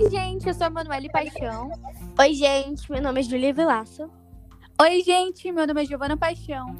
[0.00, 1.70] Oi, gente, eu sou a Manuele Paixão.
[2.18, 4.08] Oi, gente, meu nome é Julia Vilaça.
[4.80, 6.74] Oi, gente, meu nome é Giovana Paixão.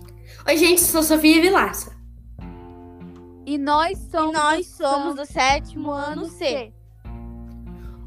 [0.47, 1.95] Oi, gente, sou Sofia Vilaça.
[3.45, 6.73] E nós somos, e nós somos do sétimo ano C.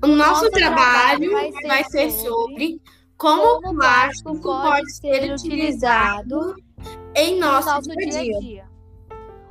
[0.04, 2.82] O nosso, nosso trabalho, trabalho vai, ser, vai ser sobre
[3.16, 6.56] como, como o plástico pode ser utilizado
[7.16, 8.70] em nosso, nosso dia a dia.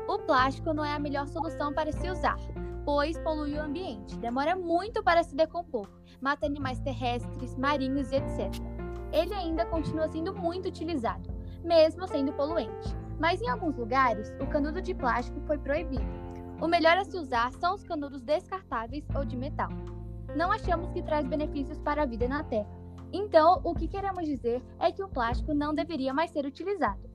[0.08, 2.36] O plástico não é a melhor solução para se usar,
[2.84, 5.88] pois polui o ambiente, demora muito para se decompor,
[6.20, 8.50] mata animais terrestres, marinhos e etc.
[9.12, 11.30] Ele ainda continua sendo muito utilizado,
[11.62, 12.96] mesmo sendo poluente.
[13.18, 16.04] Mas em alguns lugares, o canudo de plástico foi proibido.
[16.60, 19.68] O melhor a se usar são os canudos descartáveis ou de metal.
[20.36, 22.68] Não achamos que traz benefícios para a vida na Terra.
[23.12, 27.13] Então, o que queremos dizer é que o plástico não deveria mais ser utilizado.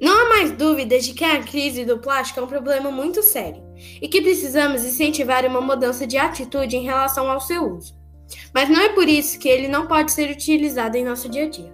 [0.00, 3.62] Não há mais dúvidas de que a crise do plástico é um problema muito sério
[4.02, 7.94] e que precisamos incentivar uma mudança de atitude em relação ao seu uso.
[8.52, 11.48] Mas não é por isso que ele não pode ser utilizado em nosso dia a
[11.48, 11.72] dia.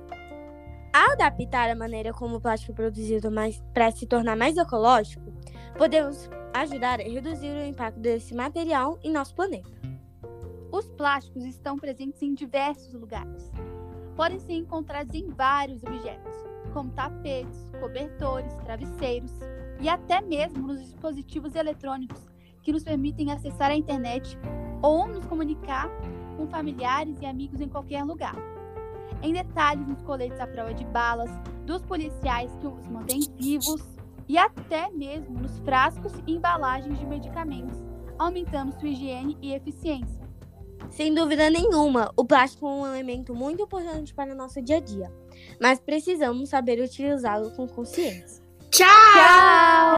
[0.93, 3.31] Ao adaptar a maneira como o plástico é produzido
[3.73, 5.33] para se tornar mais ecológico,
[5.79, 9.71] podemos ajudar a reduzir o impacto desse material em nosso planeta.
[10.71, 13.51] Os plásticos estão presentes em diversos lugares.
[14.21, 16.35] Podem ser encontrados em vários objetos,
[16.75, 19.33] como tapetes, cobertores, travesseiros
[19.81, 22.21] e até mesmo nos dispositivos eletrônicos
[22.63, 24.39] que nos permitem acessar a internet
[24.83, 25.89] ou nos comunicar
[26.37, 28.37] com familiares e amigos em qualquer lugar.
[29.23, 31.31] Em detalhes nos coletes à prova de balas,
[31.65, 33.83] dos policiais que os mantêm vivos
[34.29, 37.83] e até mesmo nos frascos e embalagens de medicamentos,
[38.19, 40.30] aumentando sua higiene e eficiência.
[40.89, 44.81] Sem dúvida nenhuma, o plástico é um elemento muito importante para o nosso dia a
[44.81, 45.13] dia,
[45.61, 48.43] mas precisamos saber utilizá-lo com consciência.
[48.71, 48.87] Tchau!
[48.87, 49.81] Tchau!